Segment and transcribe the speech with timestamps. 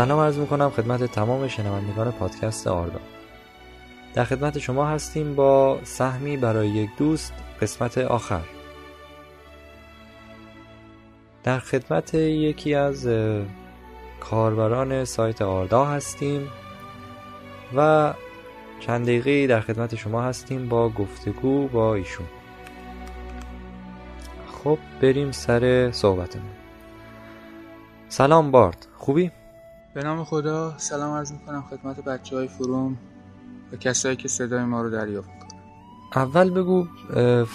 [0.00, 3.00] سلام عرض می‌کنم خدمت تمام شنوندگان پادکست آردا.
[4.14, 8.40] در خدمت شما هستیم با سهمی برای یک دوست قسمت آخر.
[11.44, 13.08] در خدمت یکی از
[14.20, 16.48] کاربران سایت آردا هستیم
[17.76, 18.12] و
[18.80, 22.26] چند دقیقه در خدمت شما هستیم با گفتگو با ایشون.
[24.52, 26.50] خب بریم سر صحبتمون.
[28.08, 28.86] سلام بارد.
[28.96, 29.30] خوبی؟
[29.94, 32.96] به نام خدا سلام عرض می‌کنم خدمت بچه های فروم
[33.72, 35.60] و کسایی که صدای ما رو دریافت می‌کنن.
[36.16, 36.86] اول بگو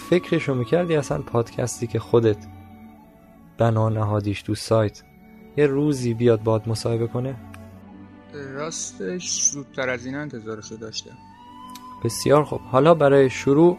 [0.09, 2.37] فکرشو می‌کردی اصلا پادکستی که خودت
[3.57, 5.03] بنا نهادیش تو سایت
[5.57, 7.35] یه روزی بیاد باد مصاحبه کنه؟
[8.53, 11.11] راستش زودتر از این انتظارشو داشته
[12.03, 12.61] بسیار خوب.
[12.71, 13.77] حالا برای شروع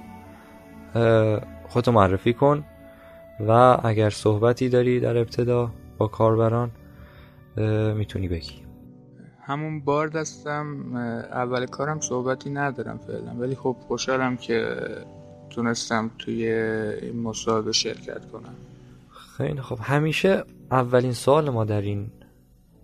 [1.68, 2.64] خودتو معرفی کن
[3.48, 6.70] و اگر صحبتی داری در ابتدا با کاربران
[7.96, 8.66] می‌تونی بگی.
[9.42, 10.96] همون بار دستم
[11.32, 14.76] اول کارم صحبتی ندارم فعلا ولی خب خوشحالم که
[15.50, 16.52] تونستم توی
[17.02, 18.54] این مصاحبه شرکت کنم.
[19.36, 22.10] خیلی خب همیشه اولین سوال ما در این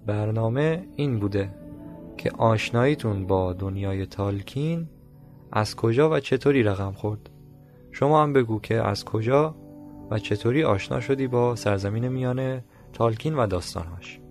[0.07, 1.55] برنامه این بوده
[2.17, 4.89] که آشناییتون با دنیای تالکین
[5.53, 7.31] از کجا و چطوری رقم خورد؟
[7.93, 9.55] شما هم بگو که از کجا
[10.11, 14.22] و چطوری آشنا شدی با سرزمین میانه تالکین و داستانهاش.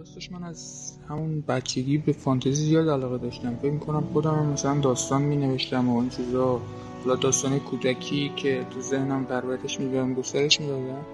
[0.00, 3.56] راستش من از همون بچگی به فانتزی زیاد علاقه داشتم.
[3.56, 6.60] فکر می‌کنم خودم مثلا داستان می نوشتم و این چیزا.
[7.04, 11.04] حالا داستان کودکی که تو ذهنم پروردش می‌دادم گسترش می‌دادم.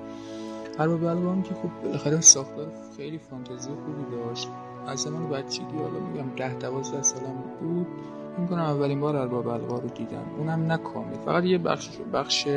[0.79, 2.67] هر با هم که خب بالاخره ساختار
[2.97, 4.49] خیلی فانتزی خوبی داشت.
[4.87, 7.87] از زمان بچگی حالا میگم ده دوازده سالم بود.
[8.39, 10.25] می‌کنم اولین بار ارباب القا رو دیدم.
[10.39, 11.17] اونم نه کامل.
[11.27, 12.49] فقط یه بخش بخش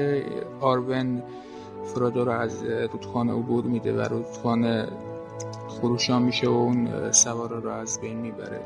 [0.61, 1.23] آرون
[1.85, 4.87] فرادو رو از رودخانه عبور میده و رودخانه
[5.67, 8.61] خروشان میشه و اون سوارا رو از بین می‌بره.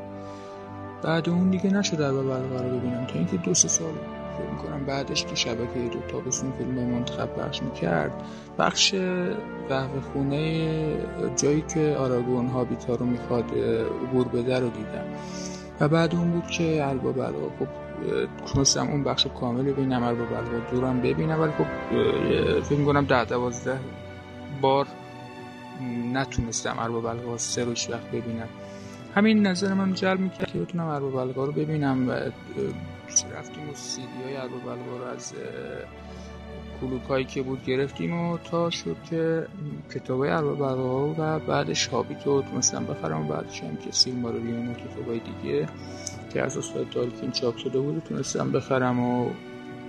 [1.02, 3.06] بعد اون دیگه نشد القا رو ببینم.
[3.06, 3.92] تا اینکه دو سه سال
[4.38, 8.12] فکر می‌کنم بعدش که شبکه دو تابستون فیلم منتخب بخش می‌کرد.
[8.58, 8.94] بخش
[9.68, 10.96] قهوه خونه
[11.36, 13.44] جایی که آراگون هابیتا رو می‌خواد
[14.08, 15.04] عبور بده رو دیدم.
[15.80, 17.68] و بعد اون بود که القا خب
[18.46, 21.40] تونستم اون بخش کامل ببینم ارباب القا دورم ببینم.
[21.40, 21.66] ولی خب
[22.62, 23.78] فکر می‌کنم ده دوازده
[24.60, 24.86] بار
[26.12, 28.48] نتونستم ارباب القا سه روش وقت ببینم
[29.14, 32.12] همین نظر من جلب می‌کرد که بتونم ارباب القا رو ببینم و
[33.32, 35.32] رفتیم و سیدی های ارباب القا رو از
[36.80, 39.46] کلوک هایی که بود گرفتیم و تا شد که
[39.94, 44.68] کتاب های ارباب القا و بعدش هابیت رو تونستم بخرم و بعدش هم که سیلماریلیون
[44.68, 45.68] و کتاب های دیگه
[46.32, 49.30] که از استاد تالکین چاپ شده بود تونستم بخرم و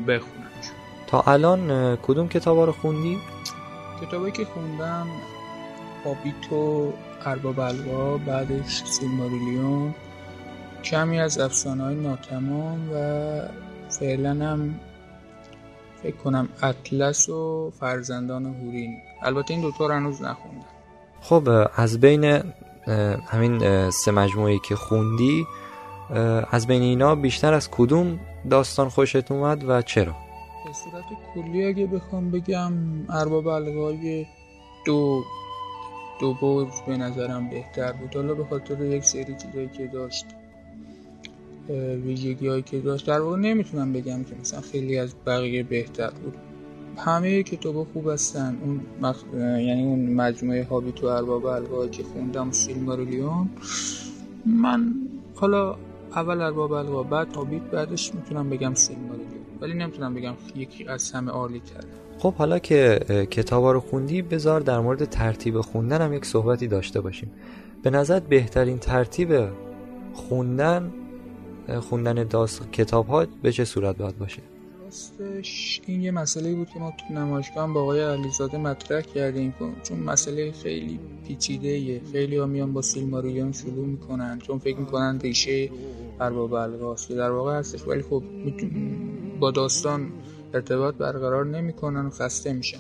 [0.08, 0.46] بخونم
[1.08, 3.18] تا الان کدوم کتاب رو خوندی؟
[4.02, 5.08] کتابایی که خوندم
[6.06, 6.94] هابیت و
[7.26, 9.96] ارباب القا بعدش سیلماریلیون.
[10.84, 13.42] کمی از افسانه های ناتمام و
[13.90, 14.80] فعلا هم
[16.04, 18.98] فکر کنم اطلس و فرزندان هورین.
[19.22, 20.66] البته این دوتا رو هنوز نخوندم.
[21.22, 22.42] خب از بین
[23.28, 25.46] همین سه مجموعی که خوندی
[26.52, 28.20] از بین اینا بیشتر از کدوم
[28.50, 30.16] داستان خوشت اومد و چرا؟
[30.66, 32.74] به صورت کلی اگه بخوام بگم
[33.10, 34.26] ارباب القای
[34.86, 35.24] دو
[36.20, 38.16] دو برج به نظرم بهتر بود.
[38.16, 40.26] حالا به خاطر یک سری چیزایی که داشت
[42.06, 46.34] ویژگی هایی که داشت در واقع نمی‌تونم بگم که مثلا خیلی از بقیه بهتر بود.
[46.98, 48.58] همه کتاب خوب هستن.
[48.64, 49.24] اون مخ...
[49.34, 53.50] یعنی اون مجموعه هابیت و ارباب که خوندم سیلماریلیون
[54.46, 54.94] من
[55.36, 55.76] حالا
[56.16, 61.32] اول ارباب القا بعد هابیت بعدش می‌تونم بگم سیلماریلیون ولی نمی‌تونم بگم یکی از همه
[61.32, 63.00] عالی تره خب حالا که
[63.32, 67.32] کتابا رو خوندی بذار در مورد ترتیب خوندن هم یک صحبتی داشته باشیم.
[67.84, 69.48] به نظر بهترین ترتیب
[70.14, 70.92] خوندن
[71.80, 74.42] خوندن داست کتاب ها به چه صورت باید باشه؟
[74.86, 79.54] راستش این یه مسئله بود که ما تو نمایشگاه با آقای علیزاده مطرح کردیم
[79.84, 82.02] چون مسئله خیلی پیچیده ایه.
[82.12, 85.70] خیلی ها میان با سیلماریلیون شروع می‌کنن چون فکر می‌کنن ریشه
[86.20, 87.88] ارباب القاست که در واقع هستش.
[87.88, 88.24] ولی خب
[89.40, 90.12] با داستان
[90.56, 92.78] ارتباط برقرار نمی‌کنن و خسته میشن.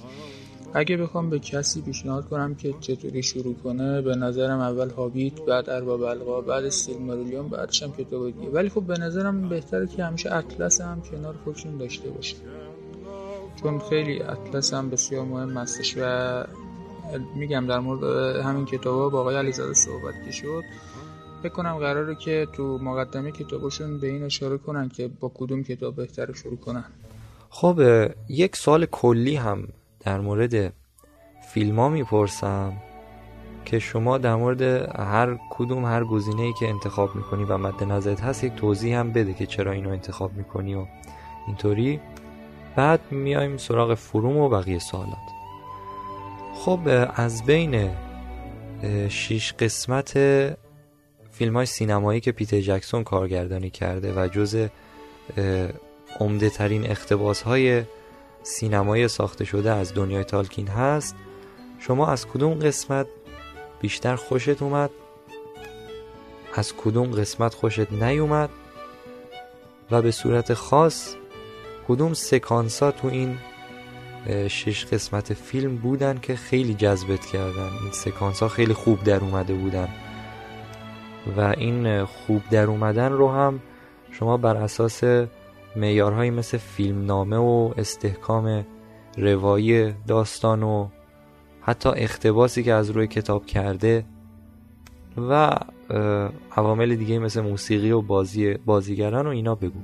[0.74, 5.70] اگه بخوام به کسی پیشنهاد کنم که چطوری شروع کنه به نظرم اول هابیت بعد
[5.70, 10.36] ارباب القا بعد سیلماریلیون بعدش هم کتاب دیگه ولی خب به نظرم بهتره که همیشه
[10.36, 12.36] اطلس هم کنار خودشون داشته باشه.
[13.62, 16.44] چون خیلی اطلس هم بسیار مهم هستش و
[17.36, 18.04] میگم در مورد
[18.36, 20.64] همین کتابا با آقای علیزاده صحبت که شد
[21.44, 25.96] فکر کنم قراره که تو مقدمه کتابشون به این اشاره کنن که با کدوم کتاب
[25.96, 26.86] بهتر شروع کنن.
[27.58, 27.82] خب
[28.30, 29.68] یک سوال کلی هم
[30.00, 30.74] در مورد
[31.54, 32.74] فیلم ها می‌پرسم
[33.66, 34.62] که شما در مورد
[35.00, 39.12] هر کدوم هر گزینه ای که انتخاب می‌کنی و مد نظرت هست یک توضیح هم
[39.12, 40.86] بده که چرا اینو انتخاب می‌کنی و
[41.48, 42.00] اینطوری.
[42.76, 45.18] بعد میایم سراغ فروم و بقیه سوالات.
[46.56, 46.80] خب
[47.16, 47.90] از بین
[49.10, 50.14] شیش قسمت
[51.32, 54.68] فیلم های سینمایی که پیتر جکسون کارگردانی کرده و جز
[56.20, 57.84] عمده ترین اختباس های
[58.44, 61.16] سینمایی ساخته شده از دنیای تالکین هست.
[61.80, 63.08] شما از کدوم قسمت
[63.82, 64.90] بیشتر خوشت اومد؟
[66.54, 68.50] از کدوم قسمت خوشت نیومد؟
[69.92, 71.16] و به صورت خاص
[71.88, 73.38] کدوم سکانس ها تو این
[74.48, 79.54] شش قسمت فیلم بودن که خیلی جذبت کردن؟ این سکانس ها خیلی خوب در اومده
[79.54, 79.90] بودن.
[81.38, 83.60] و این خوب در اومدن رو هم
[84.12, 85.04] شما بر اساس
[85.76, 88.66] معیارهایی مثل فیلمنامه و استحکام
[89.18, 90.88] روایی داستان و
[91.62, 94.06] حتی اختباسی که از روی کتاب کرده
[95.18, 95.60] و
[96.52, 99.80] عوامل دیگه مثل موسیقی و بازی بازیگران و اینا بگو.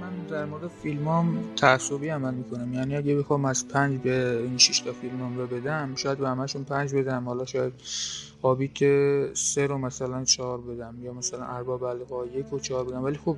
[0.00, 2.74] من در مورد فیلمام تعصبی عمل می‌کنم.
[2.74, 6.64] یعنی اگه بخوام از پنج به این شش تا فیلمام رو بدم شاید به همشون
[6.64, 7.24] پنج بدم.
[7.24, 7.72] حالا شاید
[8.42, 8.78] هابیت
[9.34, 13.04] سه رو مثلا چهار بدم یا مثلا ارباب القا یک و چهار بدم.
[13.04, 13.36] ولی خب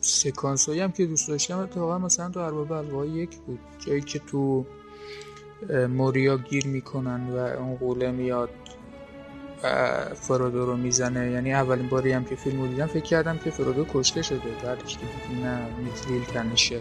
[0.00, 3.60] سکانس هایی هم که دوست داشتم اتفاقا مثلا تو ارباب القا یک بود.
[3.86, 4.66] جایی که تو
[5.88, 8.50] موریا گیر می‌کنن و اون قوله میاد
[9.64, 11.30] و فرودو رو می‌زنه.
[11.30, 14.50] یعنی اولین باری هم که فیلم رو دیدم فکر کردم که فرودو کشته شده.
[14.64, 15.06] بعدش که
[15.44, 16.80] نه میتریل کنشه.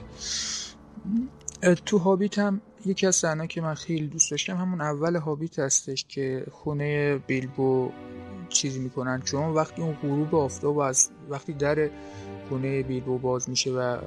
[1.85, 6.05] تو هابیت هم یکی از صحنه که من خیلی دوست داشتم همون اول هابیت هستش
[6.07, 7.91] که خونه بیلبو
[8.49, 11.89] چیزی می‌کنن چون وقتی اون غروب آفتاب از وقتی در
[12.49, 13.97] خونه بیلبو باز میشه و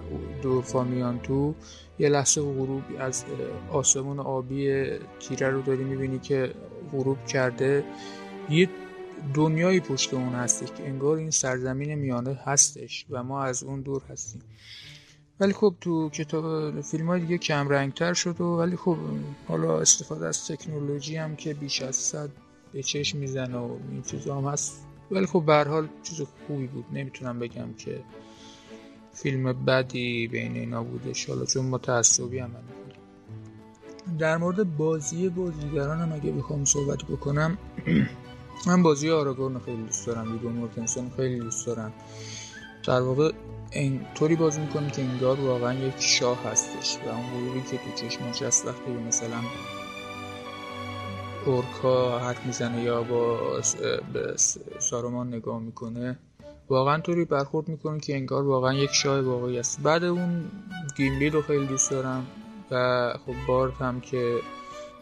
[0.43, 1.55] دو فامیان تو
[1.99, 3.25] یه لحظه غروب از
[3.71, 4.85] آسمون آبی
[5.21, 6.55] تیره رو داری می‌بینی که
[6.93, 7.85] غروب کرده.
[8.51, 8.69] یه
[9.35, 14.03] دنیایی پشت اون هستش که انگار این سرزمین میانه هستش و ما از اون دور
[14.11, 14.43] هستیم.
[15.41, 18.97] ولی خب تو کتاب فیلم های دیگه کم رنگ تر شد و ولی خب
[19.49, 22.31] حالا استفاده از تکنولوژی هم که بیش از صد
[22.73, 24.87] به چشم می‌زنه و این چیزا هم هست.
[25.11, 26.85] ولی خب به حال چیز خوبی بود.
[26.93, 28.01] نمی‌تونم بگم که
[29.13, 32.61] فیلم بدی بین اینا بودش حالا چون متعصبی عمل
[34.19, 37.59] در مورد بازی بازیگرانم اگه بخوام صحبت بکنم
[38.67, 41.93] من بازی آراگورن خیلی دوست دارم ویگو مورتنسون خیلی دوست دارم.
[42.87, 43.33] در واقع
[43.71, 48.07] این طوری بازی می‌کنه که انگار واقعا یک شاه هستش و اون غروبی که تو
[48.09, 49.41] چشمش هست وقتی مثلا
[51.47, 53.39] اورکا حرف می‌زنه یا با
[54.79, 56.19] سارومان نگاه می‌کنه
[56.73, 60.45] واقعا طوری برخورد می‌کنه که انگار واقعا یک شاه واقعی است بعد اون
[60.97, 62.27] گیملی رو خیلی دوست دارم
[62.71, 64.39] و خب بارد هم که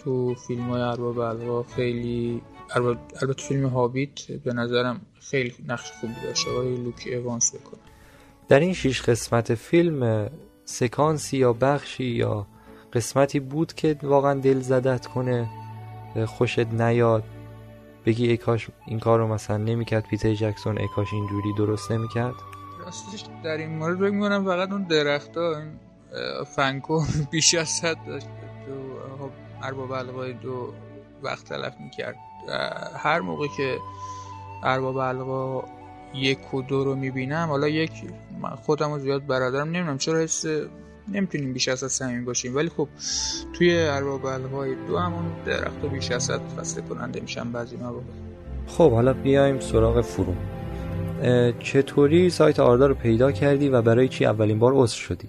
[0.04, 2.42] تو فیلم های ارباب الوا خیلی
[2.76, 6.48] البته فیلم هابیت به نظرم خیلی نقش خوبی داشت.
[6.48, 7.80] آقای لوک ایوانس بکنه
[8.48, 10.30] در این شیش قسمت فیلم
[10.64, 12.46] سکانسی یا بخشی یا
[12.92, 15.48] قسمتی بود که واقعا دل زدت کنه
[16.26, 17.24] خوشت نیاد؟
[18.10, 22.34] بگی ای کاش این کار رو مثلا نمی‌کرد پیتر جکسون ای کاش اینجوری درست نمی‌کرد؟
[22.84, 25.62] راستش در این مورد فکر می‌کنم فقط اون درختا
[26.56, 28.26] فنکو بیش از صد داشت.
[29.18, 29.30] خب،
[29.62, 30.72] ارباب القای دو
[31.22, 32.16] وقت تلف می‌کرد.
[32.96, 33.78] هر موقع که
[34.62, 35.64] ارباب القا
[36.14, 37.92] یک و دو رو می‌بینم حالا یک
[38.40, 40.44] من خودم رو زیاد برادرم نمی‌دونم چرا حس
[41.12, 42.56] نمی‌تونیم بیش از صمیم باشیم.
[42.56, 42.88] ولی خب
[43.52, 48.00] توی ارباب القای دو همون درخت بیش از صد خسته کننده میشن بعضی مواقع
[48.66, 50.36] خب حالا بیایم سراغ فروم.
[51.58, 55.28] چطوری سایت آردا رو پیدا کردی و برای چی اولین بار عضو شدی؟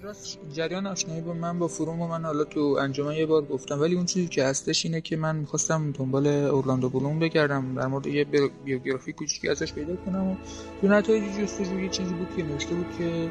[0.52, 3.80] جریان آشنایی با من با فروم و من حالا تو انجمن یه بار گفتم.
[3.80, 8.06] ولی اون چیزی که هستش اینه که من می‌خواستم دنبال اورلاندو بلوم بگردم در مورد
[8.06, 8.26] یه
[8.64, 10.36] بیوگرافی کوچیکی ازش پیدا کنم و
[10.80, 13.28] تو نتایج جستجو یه چیزی بود که نوشته بود که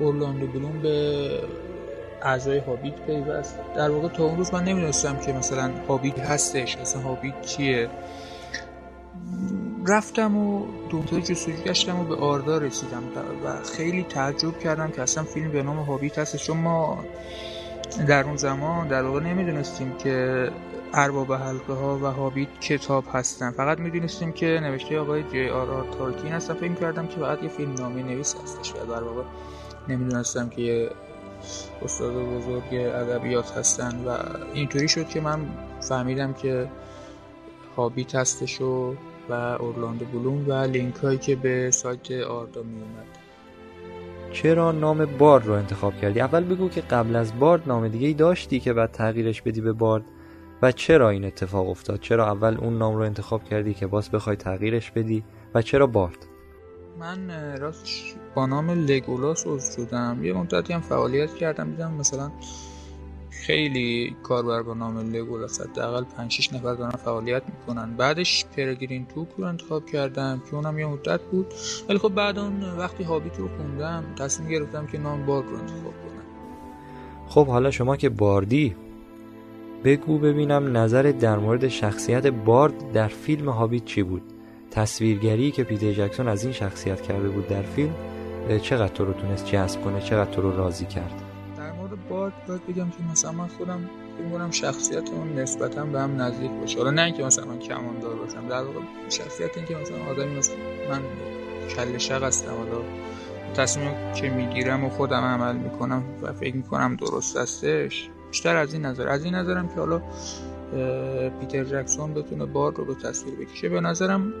[0.00, 1.28] اورلاندو بلوم به
[2.22, 3.58] اعضای هابیت پیوست.
[3.76, 7.88] در واقع تا اون روز من نمی‌دونستم که مثلا هابیت هستش اصلا هابیت چیه.
[9.86, 13.02] رفتم و دنبال جستجو گشتم و به آردا رسیدم
[13.44, 17.04] و خیلی تعجب کردم که اصلا فیلم به نام هابیت هست چون ما
[18.08, 20.48] در اون زمان در واقع نمی‌دونستیم که
[20.94, 23.50] ارباب حلقه ها و هابیت کتاب هستن.
[23.50, 26.54] فقط می‌دونستیم که نوشته آقای جی آر آر تالکین هستن.
[26.54, 29.22] فکر کردم که بعد یه فیلم نامه نویس هستش و در واقع
[29.88, 30.90] نمی‌دونستم که
[31.82, 34.16] استاد بزرگ ادبیات هستن و
[34.54, 35.40] اینطوری شد که من
[35.80, 36.68] فهمیدم که
[37.76, 38.94] هابیت هستش و
[39.30, 43.06] و اورلاندو بلوم و لینک هایی که به سایت آردا می اومد.
[44.32, 48.14] چرا نام بارد رو انتخاب کردی؟ اول بگو که قبل از بارد نام دیگه ای
[48.14, 50.04] داشتی که بعد تغییرش بدی به بارد
[50.62, 54.36] و چرا این اتفاق افتاد؟ چرا اول اون نام رو انتخاب کردی که باز بخوای
[54.36, 56.26] تغییرش بدی و چرا بارد؟
[57.00, 57.86] من راست
[58.34, 60.24] با نام لگولاس عضو شدم.
[60.24, 62.30] یه مدتی هم فعالیت کردم دیدم مثلا
[63.30, 67.96] خیلی کاربر با نام لگولاس حداقل 5 6 نفر دارن فعالیت می‌کنن.
[67.96, 71.46] بعدش پرگرین توک رو انتخاب کردم که اونم یه مدت بود.
[71.88, 75.82] ولی خب بعد اون وقتی هابیت رو خوندم تصمیم گرفتم که نام بارد رو انتخاب
[75.82, 76.22] کنم.
[77.28, 78.76] خب حالا شما که باردی
[79.84, 84.29] بگو ببینم نظر در مورد شخصیت بارد در فیلم هابیت چی بود؟
[84.70, 87.94] تصویرگری که پیتر جکسون از این شخصیت کرده بود در فیلم
[88.62, 91.22] چقدر تو رو تونست جذب کنه چقدر تو رو راضی کرد؟
[91.56, 93.90] در مورد بارد باید بگم که مثلا من خودم
[94.32, 96.78] کنم شخصیت اون نسبتا به هم نزدیک باشه.
[96.78, 100.52] حالا نه اینکه مثلا من کماندار باشم در واقع شخصیت این که مثلا آدمی مثل
[100.90, 101.02] من
[101.76, 102.82] کل شق هستم حالا
[103.54, 108.86] تصمیم که می‌گیرم و خودم عمل می‌کنم و فکر می‌کنم درست هستش بیشتر از این
[108.86, 109.08] نظر.
[109.08, 110.02] از این نظرم که حالا
[111.40, 114.32] پیتر جکسون بتونه بار رو به تصویر بکشه به نظرم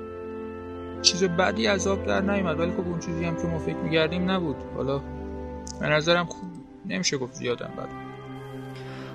[1.02, 4.56] چیز بدی عذاب در نیومد ولی خب اون چیزی هم که ما فکر میگردیم نبود.
[4.76, 5.00] حالا
[5.80, 6.50] به نظرم خوب
[6.86, 7.88] نمیشه گفت زیادم بد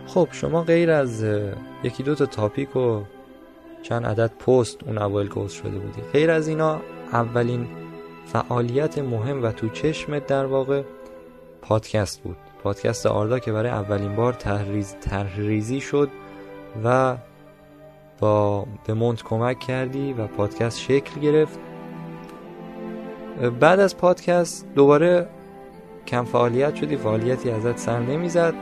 [0.07, 1.25] خب شما غیر از
[1.83, 3.01] یکی دو تا تاپیک و
[3.81, 6.81] چند عدد پست اون اول که شده بودی غیر از اینا
[7.13, 7.67] اولین
[8.25, 10.83] فعالیت مهم و تو چشمت در واقع
[11.61, 12.37] پادکست بود.
[12.63, 16.09] پادکست آردا که برای اولین بار تحریز تحریزی شد
[16.83, 17.17] و
[18.19, 21.59] با به مونت کمک کردی و پادکست شکل گرفت.
[23.59, 25.27] بعد از پادکست دوباره
[26.07, 28.53] کم فعالیت شدی فعالیتی ازت سر نمی‌زد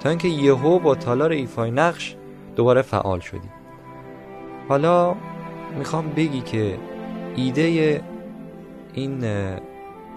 [0.00, 2.16] تا اینکه یهو با تالار ایفای نقش
[2.56, 3.48] دوباره فعال شدی.
[4.68, 5.14] حالا
[5.78, 6.78] می‌خوام بگی که
[7.36, 8.02] ایده
[8.94, 9.24] این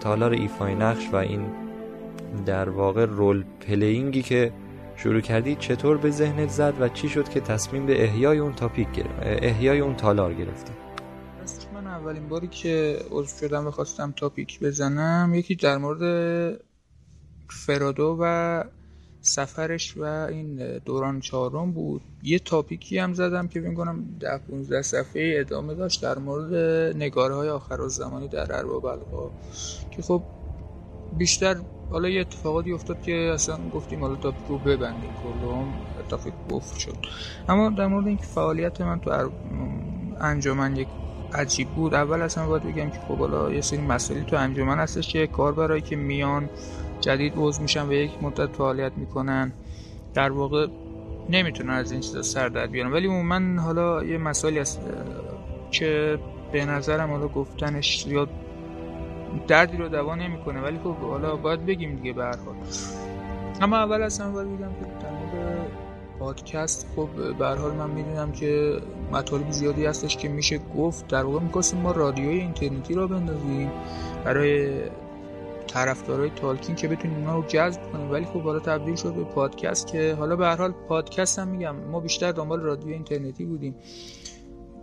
[0.00, 1.40] تالار ایفای نقش و این
[2.46, 4.52] در واقع role playing ی که
[4.96, 8.92] شروع کردی چطور به ذهنت زد و چی شد که تصمیم به احیای اون topic
[8.92, 10.72] گرفت احیای اون تالار گرفتی؟
[11.98, 16.60] اولین باری که عضو شدم و خواستم topic بزنم یکی در مورد
[17.50, 18.64] فرودو و
[19.20, 22.02] سفرش و این دوران چهارم بود.
[22.22, 26.54] یه topic ی هم زدم که بگم کنم ده 15 صفحه ادامه داشت در مورد
[26.96, 29.30] نگاره های آخر زمانی در ارباب القا.
[29.90, 30.22] که خب
[31.18, 31.56] بیشتر
[31.90, 36.96] حالا یه اتفاقاتی افتاد که اصلا گفتیم حالا تاپیک رو ببندیم کلهم اتفاق گفت شد.
[37.48, 39.30] اما در مورد اینکه فعالیت من تو
[40.20, 40.88] انجمن یک
[41.34, 41.94] عجیب بود.
[41.94, 45.52] اول اصلا باید بگم که خب حالا یه سری مسئله تو انجمن هستش که کار
[45.52, 46.50] برای که میان
[47.00, 49.52] جدید عضو میشن و یک مدت فعالیت می‌کنن.
[50.14, 50.66] در واقع
[51.28, 52.92] نمی‌تونن از این چیزا سر در بیارن.
[52.92, 54.80] ولی من حالا یه مسائلی هست
[55.70, 56.18] که
[56.52, 58.28] به نظرم حالا گفتنش زیاد
[59.48, 60.60] دردی رو دوا نمی‌کنه.
[60.60, 62.54] ولی خب حالا باید بگیم دیگه به هر حال.
[63.60, 64.86] اما اول اصلا باید بگم که
[66.18, 67.08] پادکست خب
[67.38, 68.80] به حال من می‌دونم که
[69.12, 71.08] مطالب زیادی هستش که میشه گفت.
[71.08, 73.70] در واقع می‌خواستیم ما رادیوی اینترنتی را بندازیم
[74.24, 74.80] برای
[75.66, 78.10] طرفدارای تالکین که بتونیم اونا رو جذب کنیم.
[78.10, 81.76] ولی خب حالا تبدیل شد به پادکست که حالا به هر حال پادکست هم میگم
[81.76, 83.74] ما بیشتر دنبال رادیو اینترنتی بودیم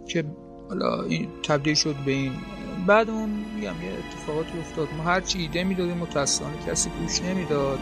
[0.07, 0.25] که
[0.69, 2.31] حالا این تبدیل شد به این.
[2.87, 4.87] بعد اون میگم یه اتفاقاتی افتاد.
[4.97, 7.79] ما هر چی ایده می‌دادیم متأسفانه کسی گوش نمی‌داد.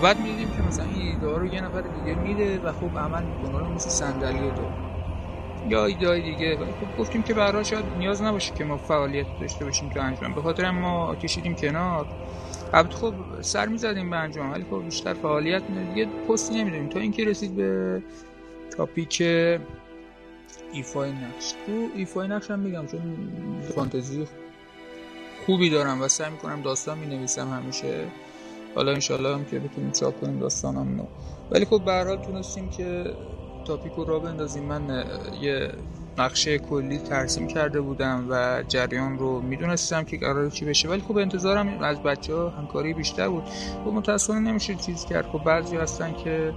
[0.00, 3.68] بعد می‌دیدیم که مثلا این ایده رو یه نفر دیگه میده و خوب عمل می‌کنه
[3.68, 4.70] مثل صندلی دو.
[5.68, 6.56] یا ایده دیگه.
[6.56, 10.42] خب گفتیم که برای شاید نیاز نباشه که ما فعالیت داشته باشیم تو انجام به
[10.42, 12.06] خاطر ما کشیدیم کنار.
[12.72, 16.88] البته خب سر می‌زدیم به انجام ولی خب بیشتر فعالیت دیگه پستی نمی‌دونیم.
[16.88, 18.02] تا اینکه رسید به
[18.76, 19.22] topic
[20.72, 21.52] ایفای نقش.
[21.66, 23.00] تو ایفای نقش هم میگم چون
[23.74, 24.26] فانتزی
[25.46, 28.06] خوبی دارم و سعی می‌کنم داستان می نویسم همیشه.
[28.76, 31.04] حالا انشالله هم که بتونیم چاپ کنیم داستانمونو
[31.50, 33.04] ولی خب به تونستیم که
[33.64, 34.62] تاپیک رو را بندازیم.
[34.62, 35.04] من
[35.40, 35.72] یه
[36.18, 40.88] نقشه کلی ترسیم کرده بودم و جریان رو می‌دونستم که قرار چی بشه.
[40.88, 43.44] ولی خب انتظارم از بچه ها همکاری بیشتر بود.
[43.84, 45.26] خب متاسفانه نمیشه چیز کرد.
[45.26, 46.52] خب بعضی هستن که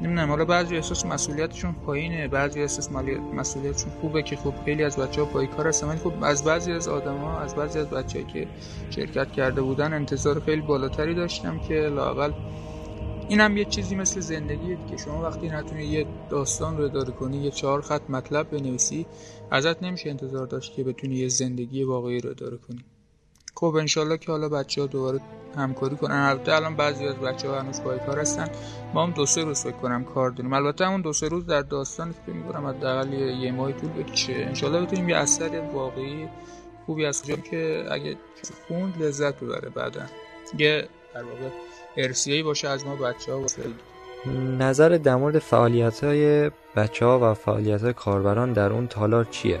[0.00, 2.92] نمی‌دونم حالا بعضی احساس مسئولیتشون پایینه بعضی احساس
[3.34, 5.88] مسئولیتشون خوبه که خب خیلی از بچه ها پای کار هستن.
[5.88, 8.48] ولی خب از بعضی از آدم ها از بعضی از بچه که
[8.90, 12.32] شرکت کرده بودن انتظار خیلی بالاتری داشتم که لاقل
[13.28, 17.36] این هم یه چیزی مثل زندگیه که شما وقتی نتونی یه داستان رو اداره کنی
[17.36, 19.06] یه چهار خط مطلب بنویسی
[19.50, 22.84] ازت نمیشه انتظار داشت که بتونی یه زندگی واقعی رو اداره کنی.
[23.60, 25.20] خب انشالله که حالا بچه ها دوباره
[25.56, 26.14] همکاری کنن.
[26.14, 28.48] البته الان بعضی از بچه ها هنوز پای کار هستن.
[28.94, 30.52] ما هم دو سه روز فکر کنم کار داریم.
[30.52, 34.32] البته همون دو سه روز در داستان فکر می‌کنم حداقل یه ماه طول بکشه.
[34.32, 36.28] انشالله بتونیم یه اثر واقعی
[36.86, 38.16] خوبی از که اگه
[38.68, 40.00] خوند لذت ببره بعدا.
[40.58, 41.48] یه در واقع
[41.96, 43.40] ارسیه‌ای باشه از ما بچه ها
[44.58, 49.60] نظر در مورد فعالیت های بچه ها و فعالیت های کاربران در اون تالار چیه؟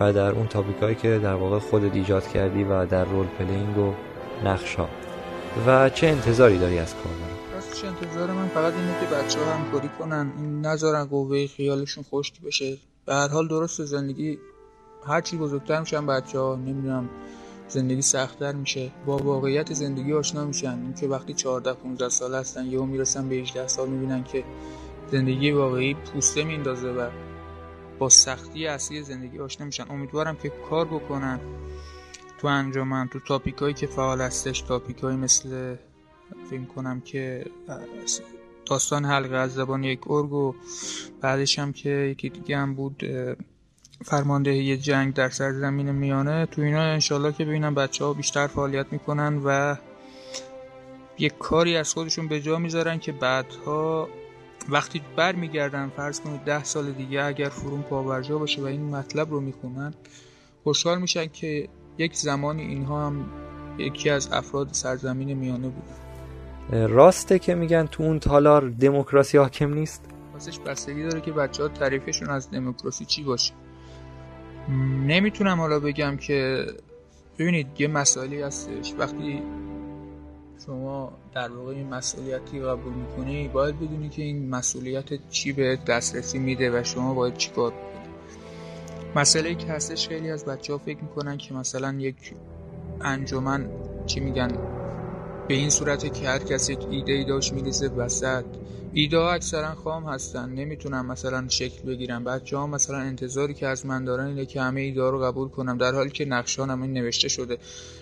[0.00, 3.78] و در اون topic هایی که در واقع خودت ایجاد کردی و در role playing
[3.78, 3.94] و
[4.44, 4.88] نقش ها
[5.66, 9.88] و چه انتظاری داری از کاربران؟ راستش انتظار من فقط اینه که بچه ها همکاری
[9.98, 12.76] کنن این نذارن قوه خیالشون خشک بشه.
[13.06, 14.38] به هر حال درست زندگی
[15.06, 17.08] هرچی بزرگتر میشن بچه ها نمی‌دونم
[17.68, 18.90] زندگی سختتر میشه.
[19.06, 20.78] با واقعیت زندگی آشنا میشن.
[20.82, 24.44] اینکه وقتی 14 15 سال هستن یهو می‌رسن به 18 سال می‌بینن که
[25.10, 27.08] زندگی واقعی پوسته میندازه و
[27.98, 29.84] با سختی اصلی زندگی آشنا میشن.
[29.90, 31.40] امیدوارم که کار بکنن
[32.38, 35.76] تو انجامن تو تاپیک هایی که فعال هستش تاپیک هایی مثل
[36.50, 37.46] فکر کنم که
[38.66, 40.54] داستان حلقه از زبان یک ارگ و
[41.20, 43.04] بعدش هم که یکی دیگه هم بود
[44.04, 46.46] فرماندهی جنگ در سرزمین میانه.
[46.46, 49.76] تو اینا انشالله که ببینم بچه ها بیشتر فعالیت می‌کنن و
[51.18, 54.08] یک کاری از خودشون به جا می‌ذارن که بعدها
[54.68, 59.40] وقتی برمیگردن فرض کنید ده سال دیگه اگر فروم پاورجا باشه و این مطلب رو
[59.40, 59.94] می‌خونن
[60.64, 61.68] خوشحال میشن که
[61.98, 63.26] یک زمانی اینها هم
[63.78, 66.86] یکی از افراد سرزمین میانه بودن.
[66.86, 71.68] راسته که میگن تو اون تالار دموکراسی حاکم نیست؟ واسش بستگی داره که بچه ها
[71.68, 73.54] تعریفشون از دموکراسی چی باشه.
[75.06, 76.66] نمی‌تونم حالا بگم که
[77.38, 78.94] ببینید یه مسائلی هستش.
[78.98, 79.42] وقتی
[80.66, 86.38] شما در واقع این مسئولیتی قبول می‌کنی باید بدونی که این مسئولیت چی به دسترسی
[86.38, 87.84] میده و شما باید چیکار بکنی
[89.16, 92.34] مسئله که هستش خیلی از بچه ها فکر می‌کنن که مثلا یک
[93.00, 93.70] انجمن
[94.06, 94.73] چی میگن؟
[95.48, 98.44] به این صورت که هر کسی ایده ای داشت میریزه وسط.
[98.92, 100.50] ایده ها اکثرا خام هستن.
[100.50, 102.24] نمی‌تونم مثلا شکل بگیرم.
[102.24, 105.78] بچه ها مثلا انتظاری که از من دارن اینه که همه ایده رو قبول کنم.
[105.78, 107.58] در حالی که نقشان هم این نوشته شده.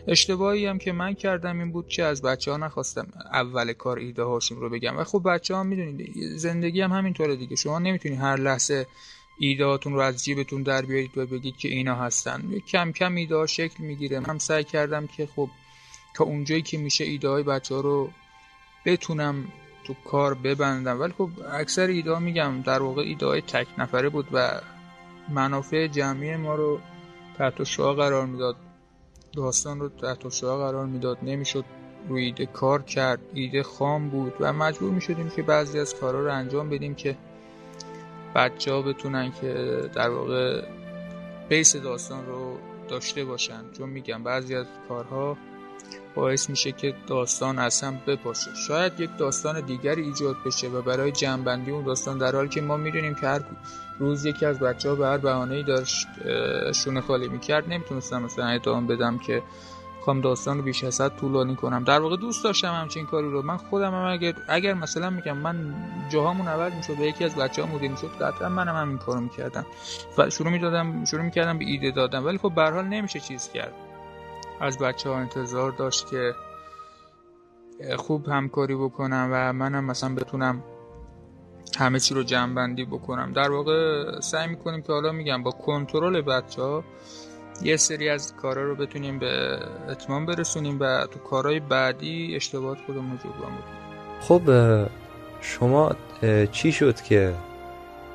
[0.06, 4.22] اشتباهی هم که من کردم این بود که از بچه ها نخواستم اول کار ایده
[4.22, 4.98] هاشون رو بگم.
[4.98, 7.56] و خب بچه ها می‌دونید زندگی هم همینطوره دیگه.
[7.56, 8.86] شما نمی‌تونی هر لحظه
[9.38, 12.42] ایدهاتون رو از جیبتون در بیارید و بگید که اینا هستن.
[12.68, 14.20] کم کم ایده شکل می‌گیره.
[14.20, 15.48] من سعی کردم که خب
[16.14, 18.10] تا اونجایی که میشه ایده های بچه ها رو
[18.86, 19.44] بتونم
[19.84, 21.00] تو کار ببندم.
[21.00, 24.60] ولی خب اکثر ایده میگم در واقع ایده های تک نفره بود و
[25.28, 26.80] منافع جمعی ما رو
[27.38, 28.56] تحت شعا قرار می‌داد.
[29.36, 31.18] داستان رو تحت شعا قرار می‌داد.
[31.22, 31.64] نمی‌شد
[32.08, 33.20] روی ایده کار کرد.
[33.34, 37.16] ایده خام بود و مجبور می‌شدیم که بعضی از کارها رو انجام بدیم که
[38.34, 39.52] بچه ها بتونن که
[39.94, 40.64] در واقع
[41.48, 43.62] بیس داستان رو داشته باشن.
[43.78, 45.36] چون میگم بعضی از کارها
[46.14, 48.54] باعث میشه که داستان از هم بپاشه.
[48.54, 52.76] شاید یک داستان دیگری ایجاد بشه و برای جنبندی اون داستان در حالی که ما
[52.76, 53.40] می‌دونیم که هر
[53.98, 56.06] روز یکی از بچه ها به هر بهانه داشت
[56.74, 59.42] شونه خالی می‌کرد نمی‌تونستم مثلا ادامه بدم که
[60.04, 61.84] کام داستان رو بیش از حد طولانی کنم.
[61.84, 63.42] در واقع دوست داشتم همچین کاری رو.
[63.42, 65.74] من خودم هم اگر اگر مثلا میگم من
[66.10, 69.66] جاهامون اول می‌شد به یکی از بچه ها مدیر می‌شد قطعا منم همین کارو می‌کردم.
[70.18, 73.74] و شروع می‌دادم شروع می‌کردم به ایده دادم ولی خب به حال نمیشه چیز کرد.
[74.62, 76.34] از بچه ها انتظار داشت که
[77.96, 80.62] خوب همکاری بکنم و منم مثلا بتونم
[81.78, 83.32] همه چی رو جمع بکنم.
[83.32, 86.84] در واقع سعی می‌کنیم که حالا میگم با کنترل بچه ها
[87.62, 93.18] یه سری از کارا رو بتونیم به اتمام برسونیم و تو کارهای بعدی اشتباهات خودمون
[93.18, 93.82] جبران بکنیم.
[94.20, 94.42] خب
[95.40, 95.92] شما
[96.52, 97.34] چی شد که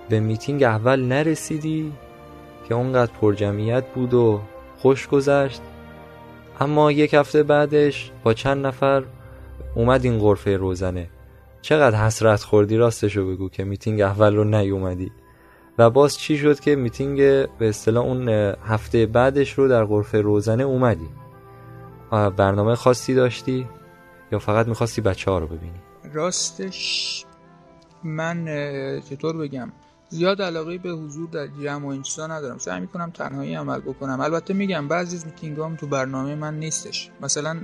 [0.10, 1.94] به میتینگ اول نرسیدی
[2.68, 4.42] که اونقدر پرجمعیت بود و
[4.78, 5.62] خوش گذشت؟
[6.60, 9.04] اما یک هفته بعدش با چند نفر
[9.76, 11.10] اومد این غرفه روزنه.
[11.62, 15.12] چقدر حسرت خوردی راستشو بگو که میتینگ اول رو نیومدی.
[15.78, 17.18] و باز چی شد که میتینگ
[17.58, 18.30] به اصطلاح اون
[18.64, 21.10] هفته بعدش رو در غرفه روزنه اومدی؟
[22.12, 23.68] برنامه خاصی داشتی؟
[24.32, 25.82] یا فقط می‌خواستی بچه ها رو ببینی؟
[26.14, 27.26] راستش
[28.04, 28.46] من
[29.10, 29.72] چطور بگم؟
[30.10, 32.58] زیاد علاقه به حضور در جمع و این چیزا ندارم.
[32.58, 34.20] سعی می‌کنم تنهایی عمل بکنم.
[34.20, 37.10] البته میگم بعضی از میتینگام تو برنامه من نیستش.
[37.22, 37.58] مثلا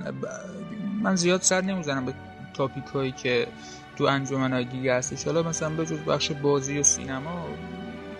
[1.04, 2.14] من زیاد سر نمی‌زنم به
[2.54, 3.48] تاپیک هایی که
[3.96, 5.26] تو انجمن دیگه هستش.
[5.26, 7.48] حالا مثلا به جز بخش بازی و سینما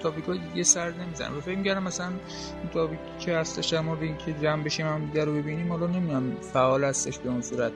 [0.04, 1.42] تاپیک های دیگه سر نمی‌زنم.
[1.42, 5.34] فکر میگردم مثلا این تاپیک که هستش در این که جمع بشیم هم دیگه رو
[5.34, 7.72] ببینیم حالا نمی‌دونم فعال هستش به اون صورت.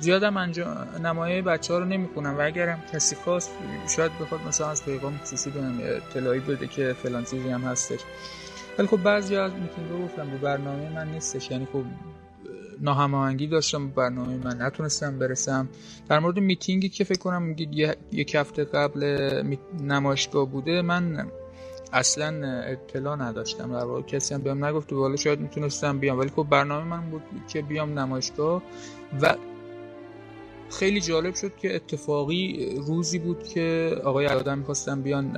[0.00, 3.50] زیادم انجام نمایه بچه ها رو نمی‌کنم و اگرم کسی خواست
[3.96, 8.00] شاید بخواد مثلا از پیغام خصوصی بهم اطلاعی بده که فلان چیزی هم هستش.
[8.78, 11.50] ولی خب بعضی از میتینگ رو گفتم به برنامه من نیستش.
[11.50, 11.84] یعنی خب
[12.80, 15.68] ناهماهنگی داشتم برنامه من نتونستم برسم.
[16.08, 17.56] در مورد میتینگی که فکر کنم
[18.12, 19.30] یک هفته قبل
[19.80, 21.26] نمایشگاه بوده من
[21.92, 23.72] اصلا اطلاع نداشتم.
[23.72, 26.18] در واقع کسی هم بهم نگفت والا شاید می‌تونستم بیام.
[26.18, 28.62] ولی خب برنامه من بود که بیام نمایشگاه
[29.20, 29.34] و
[30.70, 35.36] خیلی جالب شد که اتفاقی روزی بود که آقای علیزاده می‌خواستن بیان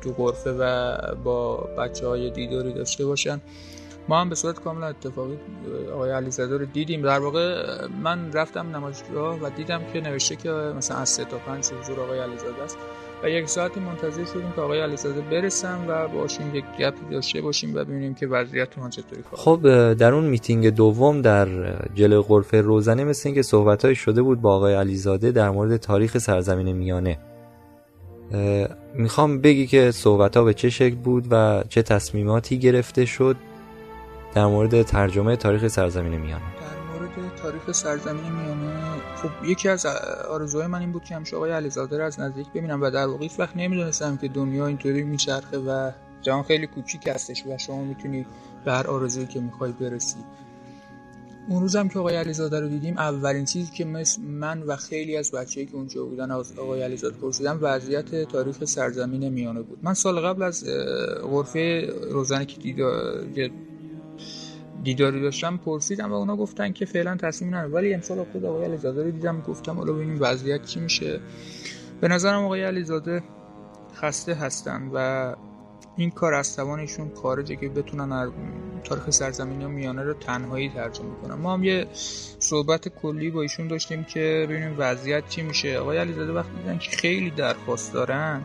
[0.00, 3.40] تو غرفه و با بچه های دیداری داشته باشن.
[4.08, 5.38] ما هم به صورت کاملا اتفاقی
[5.94, 7.02] آقای علیزاده رو دیدیم.
[7.02, 11.64] در واقع من رفتم نمایشگاه و دیدم که نوشته که مثلا از سه تا پنج
[11.66, 12.78] حضور آقای علیزاده است.
[13.24, 17.74] و یک ساعتی منتظر شدیم که آقای علیزاده برسن و باشیم یک گپی داشته باشیم
[17.74, 21.48] و ببینیم که وضعیت ما چطوری خب در اون میتینگ دوم در
[21.94, 26.72] جلوی غرفه روزنه مثل اینکه صحبتهایی شده بود با آقای علیزاده در مورد تاریخ سرزمین
[26.72, 27.18] میانه.
[28.94, 33.36] می‌خوام بگی که صحبت ها به چه شکل بود و چه تصمیماتی گرفته شد
[34.34, 36.42] در مورد ترجمه تاریخ سرزمین میانه.
[36.42, 36.79] مورد
[37.42, 39.00] تاریخ سرزمین میانه.
[39.16, 39.86] خب یکی از
[40.30, 43.28] آرزوهای من این بود که همیشه آقای علیزاده رو از نزدیک ببینم و در واقع
[43.38, 45.90] وقت نمی‌دونستم که دنیا اینطوری میچرخه و
[46.22, 48.26] جهان خیلی کوچیک هستش و شما می‌تونی
[48.64, 50.16] به هر آرزویی که می‌خوای برسی.
[51.48, 55.30] اون روزم که آقای علیزاده رو دیدیم اولین چیزی که مثل من و خیلی از
[55.30, 59.78] بچه‌ای که اونجا بودن از آقای علیزاده پرسیدم وضعیت تاریخ سرزمین میانه بود.
[59.82, 60.64] من سال قبل از
[61.22, 63.50] غرفه روزانه که
[64.82, 69.02] دیداری داشتم پرسیدم و اونا گفتن که فعلا تصمیم ندارن ولی امسال خود آقای علیزاده
[69.02, 71.20] رو دیدم گفتم حالا ببینیم وضعیت چی میشه.
[72.00, 73.22] به نظرم آقای علیزاده
[73.94, 75.34] خسته هستن و
[75.96, 78.32] این کار از توانشون خارجه که بتونن
[78.84, 81.34] تاریخ سرزمینی میانه رو تنهایی ترجمه کنن.
[81.34, 81.86] ما هم یه
[82.38, 85.78] صحبت کلی با ایشون داشتیم که ببینیم وضعیت چی میشه.
[85.78, 88.44] آقای علیزاده وقتی دیدن که خیلی درخواست دارن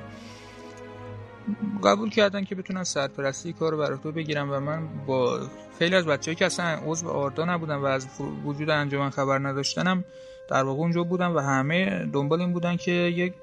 [1.83, 5.39] قبول کردن که بتونن سرپرستی کار رو بر بگیرن و من با
[5.79, 8.07] خیلی از بچه‌ای که اصلا عضو آردا نبودن و از
[8.45, 10.03] وجود انجمن خبر نداشتنم
[10.49, 13.33] در واقع اونجا بودن و همه دنبال این بودن که یک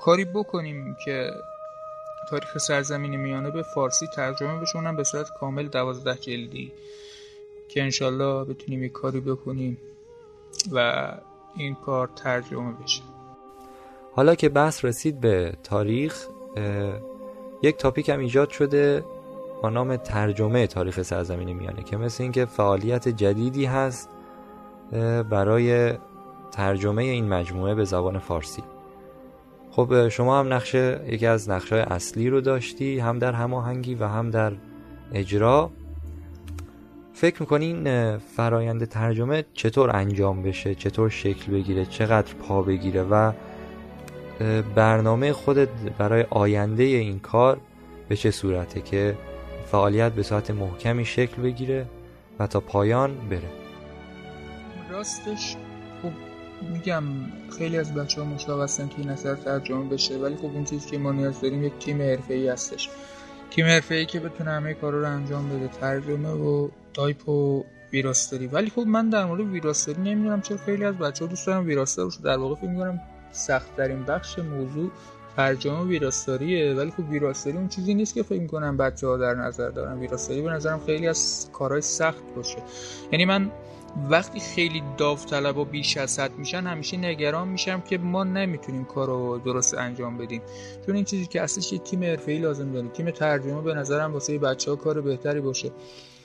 [0.00, 1.30] کاری بکنیم که
[2.30, 6.72] تاریخ سرزمین میانه به فارسی ترجمه بشونم به صورت کامل دوازده جلدی
[7.68, 9.78] که انشالله بتونیم یک کاری بکنیم
[10.72, 11.08] و
[11.56, 13.02] این کار ترجمه بشه.
[14.12, 16.26] حالا که بحث رسید به تاریخ
[17.62, 19.04] یک تاپیک هم ایجاد شده
[19.62, 24.08] با نام ترجمه تاریخ سرزمین میانه که مثل اینکه فعالیت جدیدی هست
[25.30, 25.92] برای
[26.52, 28.62] ترجمه این مجموعه به زبان فارسی.
[29.70, 34.30] خب شما هم نقش یکی از نقشه اصلی رو داشتی هم در هماهنگی و هم
[34.30, 34.52] در
[35.12, 35.70] اجرا.
[37.14, 43.32] فکر می‌کنین فرایند ترجمه چطور انجام بشه؟ چطور شکل بگیره؟ چقدر پا بگیره؟ و
[44.74, 45.68] برنامه خودت
[45.98, 47.60] برای آینده این کار
[48.08, 49.14] به چه صورته که
[49.66, 51.86] فعالیت به صورت محکمی شکل بگیره
[52.38, 53.50] و تا پایان بره؟
[54.90, 55.56] راستش
[56.02, 56.10] خب
[56.72, 57.04] میگم
[57.58, 60.90] خیلی از بچه ها مشتاق هستن که این اثر ترجمه بشه ولی خب اون چیزی
[60.90, 62.88] که ما نیاز داریم یک تیم حرفه ای هستش.
[63.50, 68.46] تیم حرفه ای که بتونه همه کارا رو انجام بده ترجمه و تایپ و ویراستاری.
[68.46, 72.04] ولی خب من در مورد ویراستاری نمی‌دونم چرا خیلی از بچه ها دوست دارن ویراستار
[72.04, 73.00] رو در واقع فکر می‌کنم
[73.32, 74.90] سخت ترین بخش موضوع
[75.36, 76.74] ترجمه ویراستاریه.
[76.74, 79.98] ولی خب ویراستاری اون چیزی نیست که فکر می‌کنم بچه ها در نظر دارن.
[79.98, 82.58] ویراستاری به نظرم خیلی از کارهای سخت باشه.
[83.12, 83.50] یعنی من
[84.10, 89.06] وقتی خیلی داوطلب و بیش از حد میشن همیشه نگران میشم که ما نمی‌تونیم کار
[89.06, 90.42] رو درست انجام بدیم.
[90.86, 92.88] چون این چیزی که اصلش یه تیم حرفه‌ای لازم داره.
[92.88, 95.70] تیم ترجمه به نظرم واسه بچه ها کار بهتری باشه.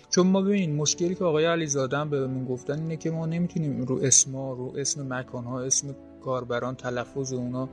[0.09, 3.99] چون ما ببینید مشکلی که آقای علیزاده هم بهمون گفتن اینه که ما نمی‌تونیم رو
[4.03, 5.95] اسما رو اسم مکان ها اسم
[6.27, 7.69] کاربران تلفظ اونا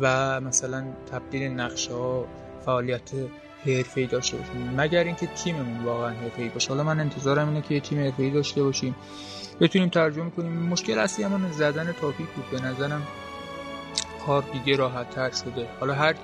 [0.00, 2.26] و مثلا تبدیل نقشه ها
[2.64, 3.10] فعالیت
[3.64, 4.74] ای داشته باشیم.
[4.76, 6.68] مگر اینکه تیممون واقعا ای باشه.
[6.68, 8.94] حالا من انتظارم اینه که یه تیم ای داشته باشیم.
[9.60, 10.52] بتونیم ترجمه کنیم.
[10.52, 12.44] مشکل اصلی همون زدن تاپیک بود.
[12.50, 13.02] به نظرم
[14.26, 15.68] کار دیگه راحت تر شده.
[15.80, 16.14] حالا هر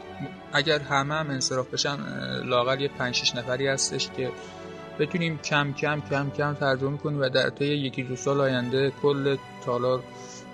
[0.53, 1.97] اگر همه هم انصراف بشن
[2.45, 4.31] لاغر یه 5 6 نفری هستش که
[4.99, 9.37] بتونیم کم کم کم کم ترجمه کنیم و در طی یکی دو سال آینده کل
[9.65, 10.03] تالار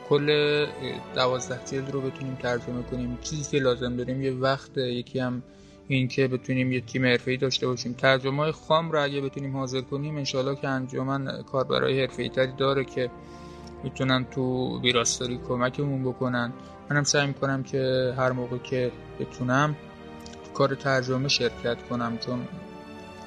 [0.09, 0.67] کل
[1.15, 3.19] دوازده جلد رو بتونیم ترجمه کنیم.
[3.23, 5.43] چیزی که لازم داریم یه وقت یکی هم
[5.89, 7.93] این که بتونیم یه تیم حرفه‌ای داشته باشیم.
[7.93, 12.53] ترجمه های خام رو اگه بتونیم حاضر کنیم انشالله که انجامن کار برای حرفه‌ای تری
[12.53, 13.11] داره که
[13.85, 16.53] می‌تونن تو ویراستاری کمکمون بکنن.
[16.91, 19.77] منم سعی می‌کنم که هر موقع که بتونم
[20.45, 22.49] تو کار ترجمه شرکت کنم چون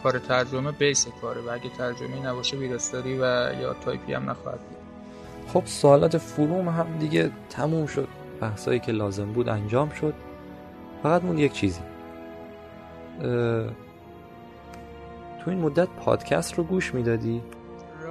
[0.03, 3.23] کار ترجمه بیس کاره و اگه ترجمه نباشه ویراستاری و
[3.61, 4.76] یا تایپی هم نخواهد بود.
[5.47, 8.07] خب سوالات فروم هم دیگه تموم شد.
[8.41, 10.13] بحثایی که لازم بود انجام شد.
[11.03, 11.81] فقط موند یک چیزی.
[15.39, 17.41] تو این مدت پادکست رو گوش می‌دادی؟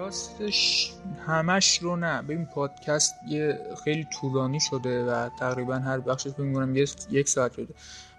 [0.07, 0.93] راستش
[1.27, 2.23] همش رو نه.
[2.23, 6.43] ببین پادکست یه خیلی طولانی شده و تقریبا هر بخشش فکر
[7.11, 7.75] یک ساعت شده.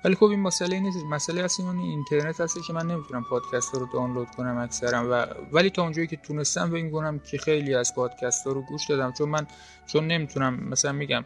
[0.05, 0.97] ولی خب این مسئله نیست.
[1.11, 5.69] مسئله اصلا این اینترنت هست که من نمی‌تونم پادکست رو دانلود کنم اکثرا و ولی
[5.69, 9.11] تا اونجایی که تونستم فکر کنم که خیلی از پادکست رو گوش دادم.
[9.11, 9.47] چون من
[9.85, 11.25] چون نمی‌تونم مثلا میگم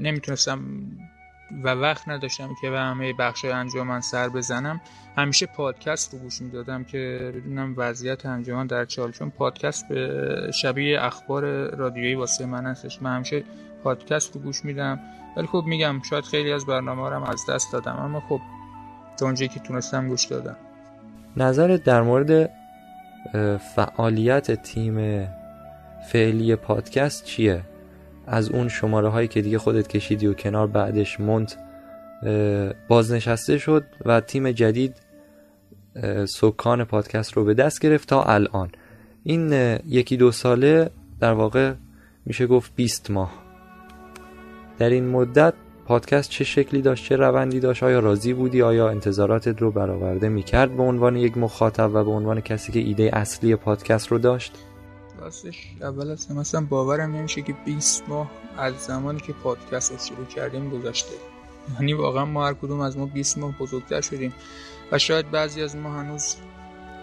[0.00, 0.60] نمی‌تونستم
[1.62, 4.80] و وقت نداشتم که به همه بخش انجامن سر بزنم.
[5.16, 11.02] همیشه پادکست رو گوش می‌دادم که ببینم وضعیت انجمن در چال چون پادکست به شبیه
[11.02, 11.44] اخبار
[11.76, 13.02] رادیویی واسه من هستش.
[13.02, 13.44] من همیشه
[13.84, 15.00] پادکست رو گوش میدم.
[15.36, 17.96] ولی خب میگم شاید خیلی از برنامه هم از دست دادم.
[17.96, 18.40] اما خب
[19.18, 20.56] تا اونجایی که تونستم گوش دادم.
[21.36, 22.50] نظرت در مورد
[23.76, 25.28] فعالیت تیم
[26.12, 27.62] فعلی پادکست چیه؟
[28.26, 31.56] از اون شماره هایی که دیگه خودت کشیدی و کنار بعدش مونت
[32.88, 34.96] بازنشسته شد و تیم جدید
[36.24, 38.68] سکان پادکست رو به دست گرفت تا الان.
[39.24, 39.52] این
[39.86, 41.72] یکی دو ساله در واقع
[42.26, 43.32] میشه گفت 20 ماه.
[44.78, 45.54] در این مدت
[45.86, 50.76] پادکست چه شکلی داشت چه روندی داشت آیا راضی بودی؟ آیا انتظاراتت رو برآورده می‌کرد
[50.76, 54.58] به عنوان یک مخاطب و به عنوان کسی که ایده اصلی پادکست رو داشت؟
[55.20, 59.98] راستش اول از همه اصلا باورم نمیشه که 20 ماه از زمانی که پادکست رو
[59.98, 61.14] شروع کردیم گذشته.
[61.74, 64.34] یعنی واقعا ما هر کدوم از ما 20 ماه بزرگتر شدیم
[64.92, 66.36] و شاید بعضی از ما هنوز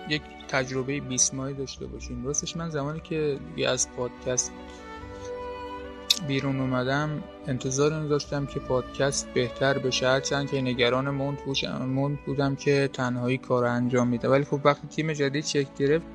[0.10, 2.26] یک تجربه 20 ماهی داشته باشیم.
[2.26, 4.52] راستش من زمانی که از پادکست
[6.28, 10.08] بیرون اومدم انتظار این داشتم که پادکست بهتر بشه.
[10.08, 15.45] هرچند که نگران موند بودم که تنهایی کار انجام میده ولی خب وقتی تیم جدید
[15.45, 16.06] شکل گرفت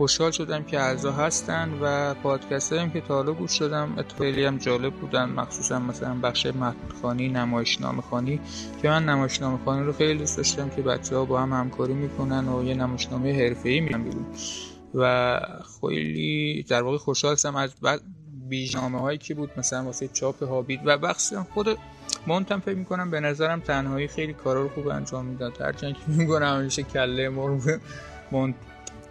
[0.00, 4.58] خوشحال شدم که اعضا هستن و پادکست هم که تا حالا گوش دادم خیلی هم
[4.58, 8.40] جالب بودن مخصوصا مثلا بخش متنخانی نمایشنامه خانی
[8.82, 12.48] که من نمایشنامه خانی رو خیلی دوست داشتم که بچه ها با هم همکاری می‌کنن
[12.48, 14.26] و یه نمایشنامه حرفه ای میرن بیرون
[14.94, 15.40] و
[15.80, 17.74] خیلی در واقع خوشحال هستم از
[18.48, 21.78] بیجنامه هایی که بود مثلا واسه چاپ هابید و بخشی خود
[22.26, 25.60] مونتم فکر می‌کنم به نظرم تنهایی خیلی کارا رو خوب انجام می‌داد.
[25.60, 27.78] هرچند که میگنم همیشه کله مرغ
[28.32, 28.54] مونت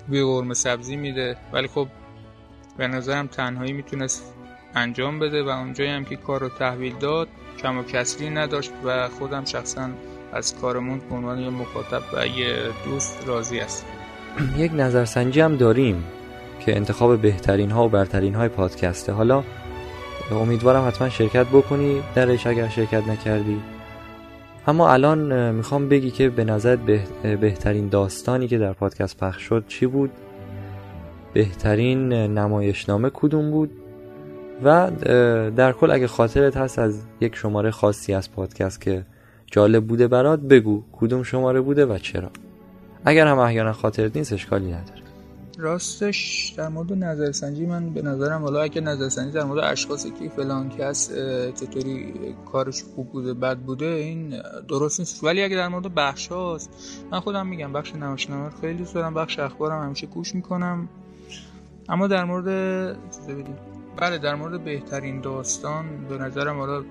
[0.07, 1.37] بوی قرمه سبزی میده.
[1.53, 1.87] ولی خب
[2.77, 4.33] به نظرم تنهایی می‌تونست
[4.75, 9.09] انجام بده و اونجایی هم که کار رو تحویل داد کم و کسری نداشت و
[9.09, 9.89] خودم شخصا
[10.33, 13.85] از کارمون به عنوان یه مخاطب و یه دوست راضی است
[14.57, 16.03] یک نظرسنجی هم داریم
[16.59, 19.11] که انتخاب بهترین ها و برترین های پادکسته.
[19.11, 19.43] حالا
[20.31, 23.61] امیدوارم حتما شرکت بکنی درش اگر شرکت نکردی.
[24.69, 26.75] اما الان می‌خوام بگی که به نظر
[27.41, 30.11] بهترین داستانی که در پادکست پخش شد چی بود؟
[31.33, 33.71] بهترین نمایشنامه کدوم بود؟
[34.63, 34.91] و
[35.55, 39.05] در کل اگه خاطرت هست از یک شماره خاصی از پادکست که
[39.51, 42.29] جالب بوده برات بگو کدوم شماره بوده و چرا.
[43.05, 45.01] اگر هم احیانا خاطرت نیست اشکالی نداره.
[45.59, 50.69] راستش در مورد نظرسنجی من به نظرم حالا اگه نظرسنجی در مورد اشخاصی که فلان
[50.69, 51.11] کس
[51.59, 52.13] چطوری
[52.51, 55.23] کارش خوب بوده بد بوده این درست نیست.
[55.23, 56.69] ولی اگه در مورد بخش هاست
[57.11, 60.89] من خودم میگم بخش نمایشنامه خیلی دوست دارم بخش اخبارم همیشه گوش می‌کنم.
[61.89, 62.45] اما در مورد
[63.97, 66.83] بله در مورد بهترین داستان به نظرم حالا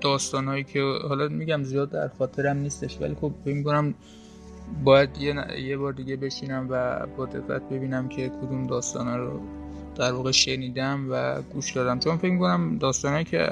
[0.00, 3.94] داستان هایی که حالا میگم زیاد در خاطرم نیستش ولی خب میگم
[4.84, 9.40] باید یه, یه بار دیگه بشینم و با دقت ببینم که کدوم داستان رو
[9.96, 11.98] در واقع شنیدم و گوش دادم.
[11.98, 13.48] چون فکر کنم داستانهایی که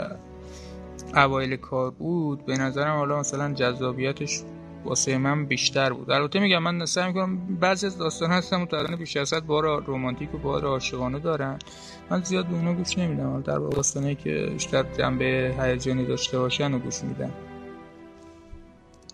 [1.14, 4.42] اوایل کار بود به نظرم حالا مثلا جذابیتش
[4.84, 6.10] واسه من بیشتر بود.
[6.10, 10.38] البته میگم من سعی می‌کنم بعضی از داستان هستم متعلق بیش از بار رمانتیک و
[10.38, 11.58] بار عاشقانه دارن.
[12.10, 13.40] من زیاد به اونا گوش نمیدم.
[13.40, 17.30] در واقع داستانهایی که بیشتر جنبه هیجانی داشته باشن و گوش میدم.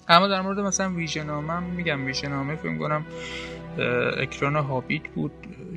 [0.08, 3.04] اما در مورد مثلا ویژنامه میگم ویژنامه فکر کنم
[4.18, 5.32] اکران هابیت بود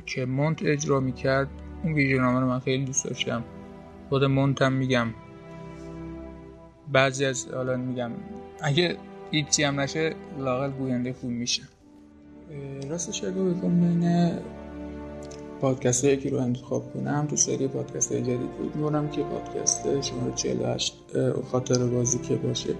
[0.06, 1.48] که مونت اجرا می‌کرد.
[1.82, 3.44] اون ویژنامه رو من خیلی دوست داشتم.
[4.08, 5.08] خود مونت هم میگم.
[6.92, 8.10] بعضی از حالا میگم.
[8.60, 8.96] اگه
[9.30, 11.62] هیچی هم نشه لاغل گوینده خوب میشه.
[12.90, 14.32] راستش اگه بگم بین
[15.60, 20.32] پادکست هایی رو انتخاب کنم تو سری پادکست های جدید بود میگونم که پادکست شماره
[20.34, 20.96] 48
[21.50, 22.74] خاطر بازی که باشه.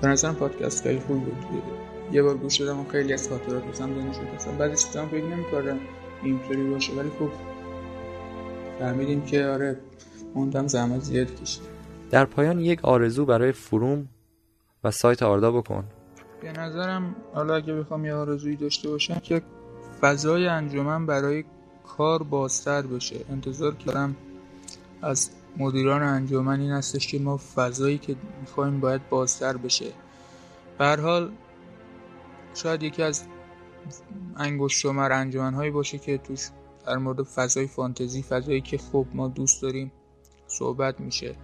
[0.00, 1.62] به نظرم پادکست خیلی خوب بود.
[2.12, 4.20] یه بار گوش دادم و خیلی از خاطرات بسم شد.
[4.36, 5.78] اصلا بعدش چیزا فکر نمی‌کردم
[6.22, 7.30] اینطوری باشه ولی خب
[8.78, 9.76] فهمیدیم که آره
[10.34, 11.62] موندم زحمت زیاد کشید
[12.10, 14.08] در پایان یک آرزو برای فروم
[14.84, 15.84] و سایت آردا بکن.
[16.42, 19.42] به نظرم حالا اگه بخوام یه آرزویی داشته باشم که
[20.00, 21.44] فضای انجمن برای
[21.96, 23.16] کار بازتر بشه.
[23.30, 24.16] انتظار کردم
[25.02, 29.92] از مدیران انجمن این هستش که ما فضایی که می‌خوایم باید بازتر بشه.
[30.78, 31.32] به حال
[32.54, 33.24] شاید یکی از
[34.36, 36.48] انگشت شمر انجمن هایی باشه که توش
[36.86, 39.92] در مورد فضای فانتزی فضایی که خب ما دوست داریم
[40.46, 41.36] صحبت میشه.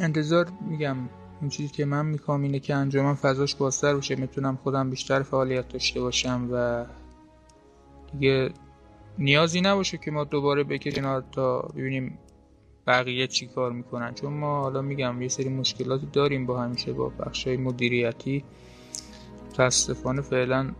[0.00, 0.96] انتظار میگم
[1.40, 5.68] اون چیزی که من می‌خوام اینه که انجام فضاش بازتر باشه می‌تونم خودم بیشتر فعالیت
[5.68, 6.84] داشته باشم و
[8.12, 8.50] دیگه
[9.18, 12.18] نیازی نباشه که ما دوباره بکشیم تا ببینیم
[12.86, 17.08] بقیه چی کار می‌کنن؟ چون ما حالا میگم یه سری مشکلاتی داریم با همیشه با
[17.08, 18.44] بخشای مدیریتی.
[19.50, 20.70] متاسفانه فعلا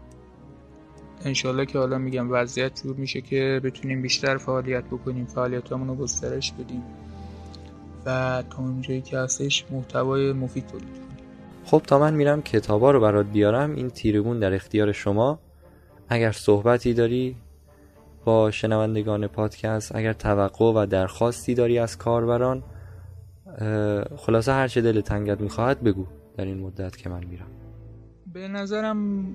[1.25, 6.53] انشالله که حالا میگم وضعیت جور میشه که بتونیم بیشتر فعالیت بکنیم فعالیتامون رو گسترش
[6.53, 6.83] بدیم.
[8.07, 11.19] و تا اونجایی که هستش محتوای مفید تولید کنیم.
[11.65, 13.75] خب تا من میرم کتابا رو برات بیارم.
[13.75, 15.39] این تیرگون در اختیار شما.
[16.09, 17.37] اگر صحبتی داری
[18.25, 22.63] با شنوندگان پادکست اگر توقع و درخواستی داری از کاربران
[24.17, 26.07] خلاصه هر چه دل تنگت می‌خواهد بگو
[26.37, 27.47] در این مدت که من میرم.
[28.33, 29.27] به نظرم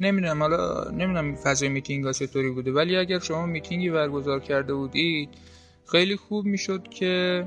[0.00, 5.28] نمی‌دونم حالا نمی‌دونم فضای میتینگ ها چطوری بوده ولی اگر شما میتینگی برگزار کرده بودید
[5.86, 7.44] خیلی خوب می‌شد که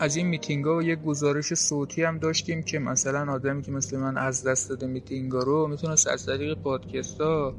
[0.00, 4.18] از این میتینگ ها یک گزارش صوتی هم داشتیم که مثلا آدمی که مثل من
[4.18, 7.54] از دست داده میتینگ ها رو می‌تونست از طریق پادکست ها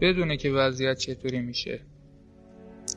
[0.00, 1.80] بدونه که وضعیت چطوری میشه.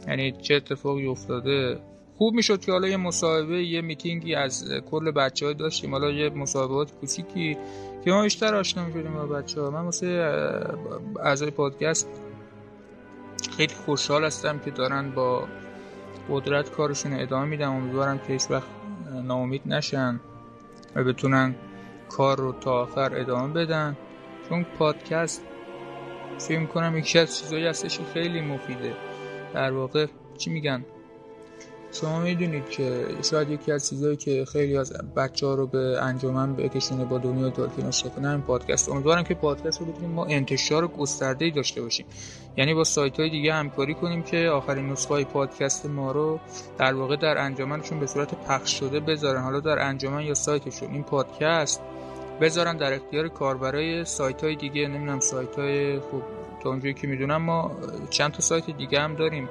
[0.08, 1.80] یعنی چه اتفاقی افتاده.
[2.18, 5.92] خوب می‌شد که حالا یه مصاحبه یه میتینگی از کل بچه های داشتیم.
[5.92, 7.58] حالا یه مصاحبات کوچیکی
[8.06, 10.08] که ما بیشتر آشنا می‌شدیم با بچه ها من واسه
[11.24, 12.10] اعضای پادکست
[13.58, 15.48] خیلی خوشحال هستم که دارن با
[16.30, 18.68] قدرت کارشون ادامه میدم امیدوارم که هیچ وقت
[19.24, 20.20] ناامید نشن
[20.96, 21.56] و بتونن
[22.10, 23.98] کار رو تا آخر ادامه بدن.
[24.50, 25.42] چون پادکست
[26.48, 28.94] فکر کنم یکی از چیزایی هستش که خیلی مفیده.
[29.54, 30.06] در واقع
[30.38, 30.86] چی میگن؟
[31.92, 36.56] شما می‌دونید که شاید یکی از چیزایی که خیلی از بچه ها رو به انجمن
[36.56, 38.90] بکشونه با دنیا تالکین آشنا کنه همین پادکست.
[38.90, 42.06] امیدوارم که پادکست رو بتونیم ما انتشار گسترده ای داشته باشیم.
[42.58, 46.40] یعنی با سایت های دیگه همکاری کنیم که آخرین نسخه های پادکست ما رو
[46.78, 49.44] در واقع در انجمنشون به صورت پخش شده بذارن.
[49.44, 50.92] حالا در انجمن یا سایتشون.
[50.92, 51.82] این پادکست
[52.42, 56.24] بذارن در اختیار کاربرای سایت های دیگه نمی‌دونم سایت های خوب
[56.64, 57.72] تا اونجایی که می‌دونم ما
[58.10, 59.50] چند تا سایت دیگه هم داریم.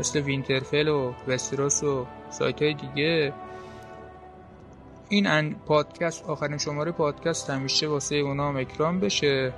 [0.00, 3.32] مثل وینترفل و وستروس و سایت های دیگه.
[5.08, 9.52] این پادکست آخرین شماره پادکست همیشه واسه اونا اکران بشه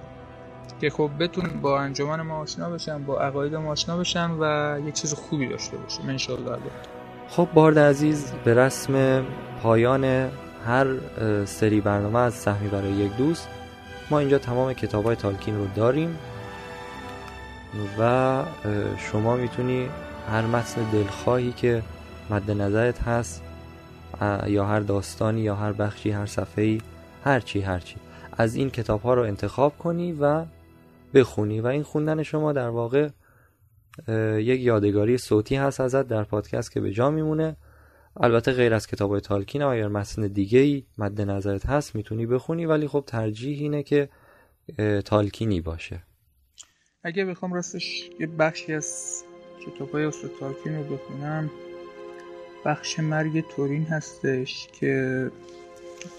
[0.81, 4.93] که خب بتون با انجمن ما آشنا بشن با عقاید ما آشنا بشن و یه
[4.93, 6.59] چیز خوبی داشته باشیم انشالله
[7.29, 9.25] خب بارد عزیز به رسم
[9.63, 10.31] پایان
[10.67, 10.87] هر
[11.45, 13.49] سری برنامه از سهمی برای یک دوست.
[14.11, 16.19] ما اینجا تمام کتاب های تالکین رو داریم.
[17.99, 18.43] و
[18.99, 19.89] شما می‌تونی
[20.31, 21.83] هر متن دلخواهی که
[22.31, 23.43] مد نظرت هست
[24.47, 26.81] یا هر داستانی یا هر بخشی هر صفحه‌ای
[27.25, 27.97] هر چی هر چی
[28.39, 30.45] از این کتاب ها رو انتخاب کنی و
[31.15, 31.61] بخونی.
[31.61, 33.09] و این خوندن شما در واقع
[34.39, 37.57] یک یادگاری صوتی هست ازت در پادکست که به جا میمونه.
[38.17, 42.89] البته غیر از کتاب تالکین اگر متن دیگه ای مد نظرت هست می‌تونی بخونی ولی
[42.89, 44.09] خب ترجیح اینه که
[45.05, 46.03] تالکینی باشه.
[47.05, 49.23] اگه بخوام راستش یه بخشی از
[49.67, 51.51] کتاب های تالکین رو بخونم
[52.65, 55.31] بخش مرگ تورین هستش که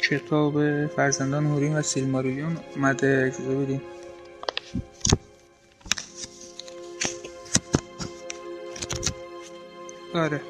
[0.10, 3.32] کتاب فرزندان هورین و سیلماریون اومده.
[3.34, 3.82] اجازه بدین.
[10.14, 10.42] آره.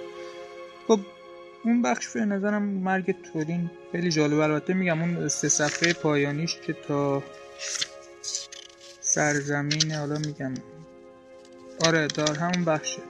[0.88, 1.00] خب
[1.66, 4.40] اون بخش به نظرم مرگ تورین خیلی جالب.
[4.40, 7.24] البته میگم اون سه صفحه پایانیش که تا
[9.02, 10.54] سرزمین حالا میگم.
[11.86, 13.02] آره دار همون بخشه.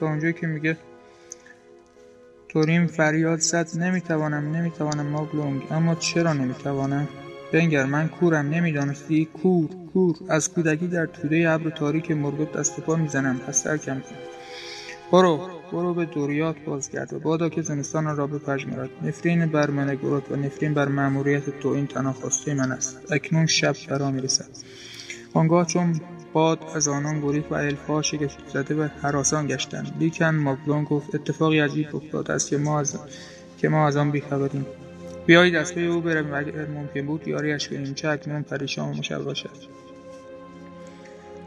[0.00, 0.76] تا اونجایی که میگه
[2.48, 7.08] تورین فریاد زد نمی‌توانم نمی‌توانم مابلونگ اما چرا نمی‌توانم؟
[7.52, 10.16] بنگر من کورم نمی‌دانستی؟ کور کور.
[10.28, 13.38] از کودکی در توده ابر تاریک مرگوب دست پا می‌زنم.
[13.38, 14.35] پس ترکم کن.
[15.12, 15.40] برو
[15.72, 20.36] برو به دوریات بازگرد و بادا که زمستان را بپژمرد نفرین بر من گروت و
[20.36, 22.14] نفرین بر مأموریت تو این تنها
[22.46, 23.12] من است.
[23.12, 24.48] اکنون شب فرا می‌رسد.
[25.34, 26.00] آنگاه چون
[26.32, 29.96] باد از آنان گریخت و الفا شگفت زده به حراسان گشتند.
[30.00, 32.98] لیکن ماگلون گفت اتفاقی عجیب افتاده است که ما از
[33.58, 34.66] که ما از آن بیخبریم.
[35.26, 39.24] بیایید از پی او برویم اگر ممکن بود یاریش کنیم چه اکنون پریشان و مشوش
[39.24, 39.85] باشد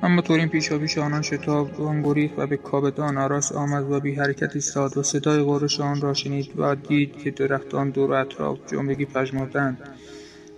[0.04, 4.16] اما طورین پیشا پیش آنان شتاب آن گریخت و به کابدان آراس آمد و بی
[4.16, 8.58] حرکت ایستاد و صدای غرش آن را شنید و دید که درختان دور و اطراف
[8.68, 9.78] جملگی پژمردند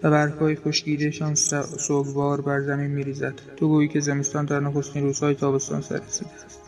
[0.03, 1.35] و برگهای خشکیدهشان
[1.77, 3.33] سوگوار بر زمین میریزد.
[3.55, 6.59] تو گویی که زمستان در نخستین روزهای تابستان سر رسیده است.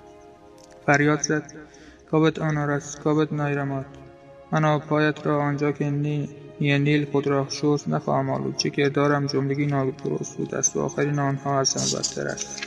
[0.86, 1.54] فریاد زد.
[2.12, 3.86] کابت آنارس کابت نایرمات
[4.52, 6.30] من پایت را آنجا که نی
[6.72, 8.58] نیل خود را شست نخواهم آلود.
[8.58, 12.64] چه که دارم جملگی نادرست بود است و آخرین آنها از همه بدتر است.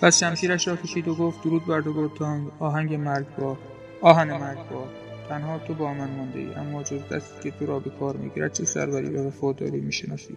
[0.00, 3.56] پس شمشیرش را کشید و گفت درود بر گرتان آهنگ مرگبار
[4.00, 4.88] آهن مرگبار
[5.28, 6.54] تنها تو با من مانده ای.
[6.54, 10.36] اما جز دستی که تو را به کار می‌گیرد چه سروری و وفاداری می‌شناسی؟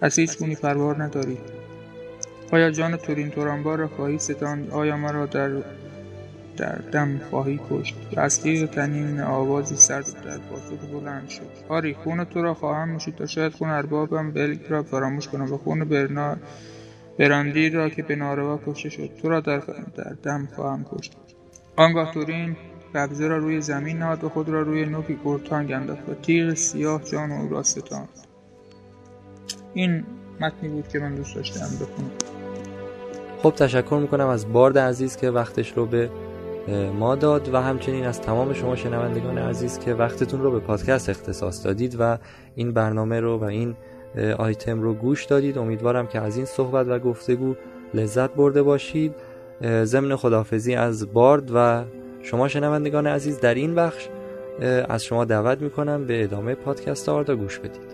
[0.00, 1.38] از هیچ گونی پروار نداری.
[2.52, 5.50] آیا جان تورین تورانبار را خواهی ستاند؟ آیا مرا در
[6.56, 7.96] در دم خواهی کشت.
[8.16, 11.50] از تیغ تنین آوازی سرد در پاسخ بلند شد.
[11.68, 15.58] آری خون تو را خواهم نوشید تا شاید خون اربابم بلگ را فراموش کنم و
[15.58, 16.36] خون برنا
[17.18, 19.10] براندیر را که به ناروا کشته شد.
[19.22, 19.58] تو را در,
[19.96, 21.16] در دم خواهم کشت.
[21.76, 22.56] آنگاه تورین
[22.94, 27.04] قبضه را روی زمین نهاد و خود را روی نوک گرتانگ انداخت و تیغ سیاه
[27.04, 28.08] جان او را ستاند.
[29.74, 30.04] این
[30.40, 32.10] متنی بود که من دوست داشتم بخونم.
[33.42, 36.10] خب تشکر می‌کنم از بارد عزیز که وقتش رو به
[36.98, 41.66] ما داد و همچنین از تمام شما شنوندگان عزیز که وقتتون رو به پادکست اختصاص
[41.66, 42.18] دادید و
[42.54, 43.76] این برنامه رو و این
[44.38, 45.58] آیتم رو گوش دادید.
[45.58, 47.54] امیدوارم که از این صحبت و گفتگو
[47.94, 49.14] لذت برده باشید.
[49.84, 51.84] ضمن خدافزی از بارد و
[52.22, 54.08] شما شنوندگان عزیز در این بخش
[54.88, 57.89] از شما دعوت می‌کنم به ادامه پادکست آردا گوش بدید.